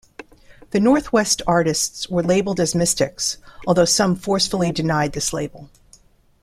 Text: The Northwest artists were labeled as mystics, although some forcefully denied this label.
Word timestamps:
The 0.71 0.79
Northwest 0.79 1.43
artists 1.45 2.09
were 2.09 2.23
labeled 2.23 2.59
as 2.59 2.73
mystics, 2.73 3.37
although 3.67 3.85
some 3.85 4.15
forcefully 4.15 4.71
denied 4.71 5.13
this 5.13 5.31
label. 5.31 5.69